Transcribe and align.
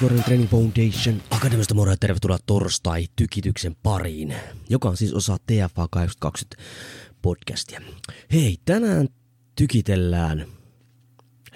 Jouni 0.00 0.22
Training 0.22 0.50
Foundation 0.50 1.22
Akademista 1.30 1.74
moro 1.74 1.90
ja 1.90 1.96
tervetuloa 1.96 2.38
torstai 2.46 3.06
tykityksen 3.16 3.76
pariin, 3.82 4.34
joka 4.68 4.88
on 4.88 4.96
siis 4.96 5.14
osa 5.14 5.36
TFA 5.46 5.88
2020 5.90 6.56
podcastia. 7.22 7.80
Hei, 8.32 8.56
tänään 8.64 9.08
tykitellään 9.56 10.46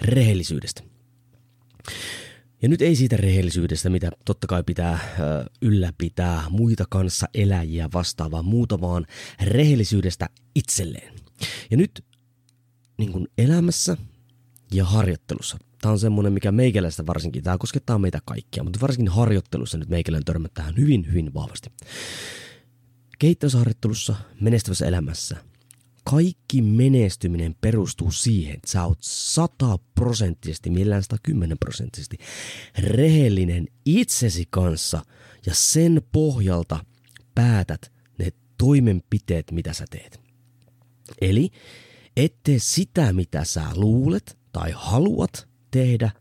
rehellisyydestä. 0.01 0.83
Ja 2.61 2.69
nyt 2.69 2.81
ei 2.81 2.95
siitä 2.95 3.17
rehellisyydestä, 3.17 3.89
mitä 3.89 4.11
totta 4.25 4.47
kai 4.47 4.63
pitää 4.63 4.99
ylläpitää 5.61 6.43
muita 6.49 6.85
kanssa 6.89 7.27
eläjiä 7.33 7.89
vastaavaa 7.93 8.43
muuta, 8.43 8.81
vaan 8.81 9.05
rehellisyydestä 9.43 10.29
itselleen. 10.55 11.13
Ja 11.71 11.77
nyt 11.77 12.05
niin 12.97 13.11
kuin 13.11 13.27
elämässä 13.37 13.97
ja 14.73 14.85
harjoittelussa 14.85 15.57
Tämä 15.81 15.91
on 15.91 15.99
semmoinen, 15.99 16.33
mikä 16.33 16.51
meikäläistä 16.51 17.05
varsinkin, 17.05 17.43
tämä 17.43 17.57
koskettaa 17.57 17.99
meitä 17.99 18.19
kaikkia, 18.25 18.63
mutta 18.63 18.81
varsinkin 18.81 19.13
harjoittelussa 19.13 19.77
nyt 19.77 19.89
meikälän 19.89 20.25
törmät 20.25 20.53
tähän 20.53 20.77
hyvin, 20.77 21.07
hyvin 21.07 21.33
vahvasti. 21.33 21.69
Kehittämisharjoittelussa, 23.19 24.15
menestyvässä 24.41 24.85
elämässä, 24.85 25.37
kaikki 26.03 26.61
menestyminen 26.61 27.55
perustuu 27.61 28.11
siihen, 28.11 28.55
että 28.55 28.71
sä 28.71 28.85
oot 28.85 28.97
sataprosenttisesti, 29.01 30.69
millään 30.69 31.03
110 31.03 31.57
prosenttisesti 31.57 32.17
rehellinen 32.79 33.67
itsesi 33.85 34.45
kanssa 34.49 35.05
ja 35.45 35.55
sen 35.55 36.01
pohjalta 36.11 36.85
päätät 37.35 37.91
ne 38.19 38.31
toimenpiteet, 38.57 39.51
mitä 39.51 39.73
sä 39.73 39.85
teet. 39.89 40.21
Eli 41.21 41.49
ette 42.17 42.55
sitä, 42.57 43.13
mitä 43.13 43.43
sä 43.43 43.63
luulet 43.75 44.40
tai 44.51 44.71
haluat, 44.75 45.47
tehdä, 45.71 46.11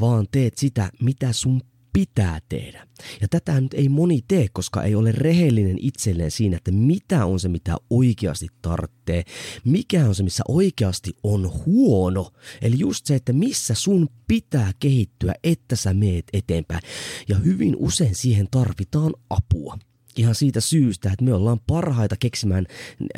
vaan 0.00 0.26
teet 0.30 0.58
sitä, 0.58 0.90
mitä 1.00 1.32
sun 1.32 1.62
pitää 1.92 2.38
tehdä. 2.48 2.86
Ja 3.20 3.28
tätä 3.28 3.60
nyt 3.60 3.74
ei 3.74 3.88
moni 3.88 4.20
tee, 4.28 4.46
koska 4.52 4.82
ei 4.82 4.94
ole 4.94 5.12
rehellinen 5.12 5.76
itselleen 5.80 6.30
siinä, 6.30 6.56
että 6.56 6.70
mitä 6.70 7.26
on 7.26 7.40
se, 7.40 7.48
mitä 7.48 7.76
oikeasti 7.90 8.48
tarvitsee, 8.62 9.24
mikä 9.64 10.08
on 10.08 10.14
se, 10.14 10.22
missä 10.22 10.42
oikeasti 10.48 11.12
on 11.22 11.52
huono. 11.66 12.30
Eli 12.62 12.78
just 12.78 13.06
se, 13.06 13.14
että 13.14 13.32
missä 13.32 13.74
sun 13.74 14.08
pitää 14.26 14.72
kehittyä, 14.78 15.34
että 15.44 15.76
sä 15.76 15.94
meet 15.94 16.24
eteenpäin. 16.32 16.82
Ja 17.28 17.36
hyvin 17.36 17.76
usein 17.78 18.14
siihen 18.14 18.48
tarvitaan 18.50 19.14
apua 19.30 19.78
ihan 20.16 20.34
siitä 20.34 20.60
syystä, 20.60 21.12
että 21.12 21.24
me 21.24 21.34
ollaan 21.34 21.60
parhaita 21.66 22.16
keksimään 22.20 22.66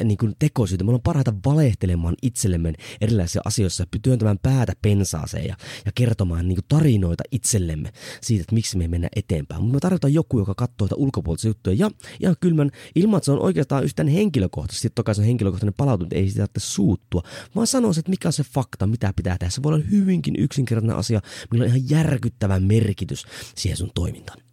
niin 0.05 0.19
kuin 0.19 0.35
tekosyitä, 0.39 0.85
me 0.85 0.91
ollaan 0.91 1.03
parhaita 1.03 1.35
valehtelemaan 1.47 2.15
itsellemme 2.23 2.73
erilaisissa 3.01 3.41
asioissa, 3.45 3.85
työntämään 4.03 4.39
päätä 4.43 4.73
pensaaseen 4.83 5.47
ja, 5.47 5.57
ja 5.85 5.93
kertomaan 5.95 6.49
niin 6.49 6.57
kuin 6.57 6.65
tarinoita 6.69 7.25
itsellemme 7.31 7.93
siitä, 8.21 8.41
että 8.41 8.55
miksi 8.55 8.79
me 8.79 8.89
mennään 8.89 9.11
eteenpäin. 9.17 9.63
Mutta 9.63 9.75
me 9.75 9.81
tarvitaan 9.81 10.15
joku, 10.15 10.39
joka 10.39 10.55
katsoo 10.55 10.89
tätä 10.89 10.95
ulkopuolisia 10.95 11.49
juttuja 11.49 11.77
ja 11.77 11.91
ihan 12.21 12.37
kylmän 12.41 12.71
ilman, 12.95 13.19
että 13.19 13.25
se 13.25 13.33
on 13.33 13.41
oikeastaan 13.41 13.85
yhtään 13.85 14.09
henkilökohtaisesti, 14.09 14.91
toki 14.95 15.15
se 15.15 15.21
on 15.21 15.27
henkilökohtainen 15.27 15.75
palautunut, 15.77 16.13
ei 16.13 16.29
sitä 16.29 16.39
tarvitse 16.39 16.61
suuttua, 16.61 17.23
vaan 17.55 17.67
sanoo 17.67 17.91
että 17.99 18.11
mikä 18.11 18.29
on 18.29 18.33
se 18.33 18.45
fakta, 18.55 18.87
mitä 18.87 19.13
pitää 19.17 19.39
tehdä. 19.39 19.51
Se 19.51 19.63
voi 19.63 19.75
olla 19.75 19.85
hyvinkin 19.91 20.35
yksinkertainen 20.39 20.97
asia, 20.97 21.21
millä 21.51 21.63
on 21.63 21.69
ihan 21.69 21.91
järkyttävä 21.91 22.61
merkitys 22.61 23.25
siihen 23.55 23.77
sun 23.77 23.91
toimintaan. 23.95 24.48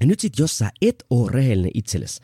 Ja 0.00 0.06
nyt 0.06 0.20
sitten, 0.20 0.42
jos 0.42 0.58
sä 0.58 0.70
et 0.82 1.04
ole 1.10 1.32
rehellinen 1.32 1.70
itsellesi 1.74 2.20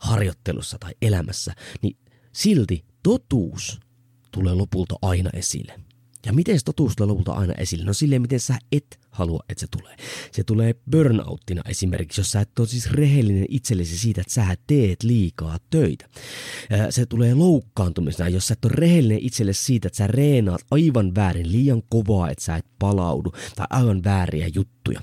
harjoittelussa 0.00 0.76
tai 0.80 0.92
elämässä, 1.02 1.54
niin 1.82 1.96
silti 2.32 2.84
totuus 3.02 3.80
tulee 4.30 4.54
lopulta 4.54 4.94
aina 5.02 5.30
esille. 5.32 5.80
Ja 6.26 6.32
miten 6.32 6.58
se 6.58 6.64
totuus 6.64 6.96
tulee 6.96 7.08
lopulta 7.08 7.32
aina 7.32 7.54
esille? 7.54 7.84
No 7.84 7.92
silleen, 7.92 8.22
miten 8.22 8.40
sä 8.40 8.58
et 8.72 9.00
halua, 9.10 9.40
että 9.48 9.60
se 9.60 9.66
tulee. 9.70 9.96
Se 10.32 10.44
tulee 10.44 10.74
burnouttina 10.90 11.62
esimerkiksi, 11.68 12.20
jos 12.20 12.30
sä 12.30 12.40
et 12.40 12.58
ole 12.58 12.68
siis 12.68 12.90
rehellinen 12.90 13.46
itsellesi 13.48 13.98
siitä, 13.98 14.20
että 14.20 14.32
sä 14.32 14.56
teet 14.66 15.02
liikaa 15.02 15.58
töitä. 15.70 16.08
Se 16.90 17.06
tulee 17.06 17.34
loukkaantumisena, 17.34 18.28
jos 18.28 18.46
sä 18.46 18.52
et 18.52 18.64
ole 18.64 18.72
rehellinen 18.74 19.22
itsellesi 19.22 19.64
siitä, 19.64 19.88
että 19.88 19.96
sä 19.96 20.06
reenaat 20.06 20.60
aivan 20.70 21.14
väärin, 21.14 21.52
liian 21.52 21.82
kovaa, 21.88 22.30
että 22.30 22.44
sä 22.44 22.56
et 22.56 22.66
palaudu, 22.78 23.32
tai 23.56 23.66
aivan 23.70 24.04
vääriä 24.04 24.50
juttuja. 24.54 25.00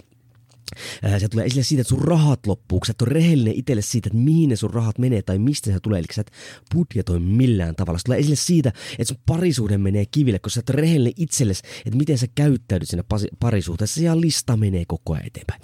Se 1.19 1.29
tulee 1.29 1.45
esille 1.45 1.63
siitä, 1.63 1.81
että 1.81 1.89
sun 1.89 2.01
rahat 2.01 2.47
loppuu, 2.47 2.79
kun 2.79 2.85
sä 2.85 2.91
et 2.91 3.01
ole 3.01 3.09
rehellinen 3.09 3.53
itselle 3.53 3.81
siitä, 3.81 4.07
että 4.07 4.19
mihin 4.19 4.49
ne 4.49 4.55
sun 4.55 4.73
rahat 4.73 4.97
menee 4.97 5.21
tai 5.21 5.39
mistä 5.39 5.71
se 5.71 5.79
tulee, 5.79 5.99
eli 5.99 6.07
sä 6.13 6.21
et 6.21 6.31
budjetoi 6.73 7.19
millään 7.19 7.75
tavalla. 7.75 7.99
Se 7.99 8.03
tulee 8.03 8.19
esille 8.19 8.35
siitä, 8.35 8.69
että 8.69 9.05
sun 9.13 9.17
parisuhde 9.25 9.77
menee 9.77 10.05
kiville, 10.05 10.39
kun 10.39 10.51
sä 10.51 10.59
et 10.59 10.69
ole 10.69 10.81
rehellinen 10.81 11.13
itsellesi, 11.17 11.61
että 11.85 11.97
miten 11.97 12.17
sä 12.17 12.27
käyttäydyt 12.35 12.89
siinä 12.89 13.03
parisuhteessa 13.39 14.01
ja 14.01 14.21
lista 14.21 14.57
menee 14.57 14.83
koko 14.87 15.13
ajan 15.13 15.27
eteenpäin. 15.27 15.61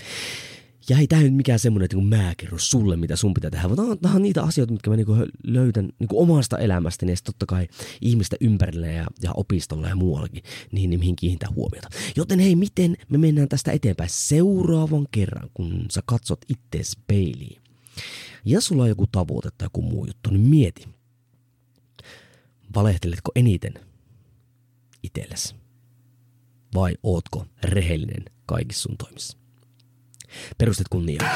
Ja 0.91 0.97
ei 0.97 1.07
tämä 1.07 1.21
nyt 1.21 1.33
mikään 1.33 1.59
semmoinen, 1.59 1.85
että 1.85 1.97
niin 1.97 2.07
mä 2.07 2.33
kerron 2.37 2.59
sulle, 2.59 2.97
mitä 2.97 3.15
sun 3.15 3.33
pitää 3.33 3.51
tehdä, 3.51 3.69
vaan 3.69 3.99
tämä 3.99 4.15
on 4.15 4.21
niitä 4.21 4.43
asioita, 4.43 4.73
mitkä 4.73 4.89
mä 4.89 4.95
niin 4.95 5.07
löydän 5.43 5.89
niin 5.99 6.09
omasta 6.13 6.57
elämästäni 6.57 7.11
ja 7.11 7.15
totta 7.23 7.45
kai 7.45 7.67
ihmistä 8.01 8.35
ympärillä 8.41 8.87
ja, 8.87 9.07
ja 9.21 9.31
opistolla 9.33 9.87
ja 9.87 9.95
muuallakin, 9.95 10.43
niin, 10.71 10.89
niin 10.89 10.99
mihin 10.99 11.15
kiinnitää 11.15 11.49
huomiota. 11.55 11.89
Joten 12.15 12.39
hei, 12.39 12.55
miten 12.55 12.97
me 13.09 13.17
mennään 13.17 13.49
tästä 13.49 13.71
eteenpäin 13.71 14.09
seuraavan 14.09 15.07
kerran, 15.11 15.49
kun 15.53 15.85
sä 15.91 16.01
katsot 16.05 16.39
ittees 16.49 16.97
peiliin. 17.07 17.61
Ja 18.45 18.61
sulla 18.61 18.83
on 18.83 18.89
joku 18.89 19.07
tavoite 19.07 19.49
tai 19.57 19.65
joku 19.65 19.81
muu 19.81 20.05
juttu, 20.05 20.29
niin 20.29 20.49
mieti. 20.49 20.87
Valehteletko 22.75 23.31
eniten 23.35 23.73
itsellesi? 25.03 25.55
Vai 26.75 26.95
ootko 27.03 27.45
rehellinen 27.63 28.25
kaikissa 28.45 28.81
sun 28.81 28.97
toimissa? 28.97 29.40
Perustet 30.57 30.87
kunniaan. 30.89 31.29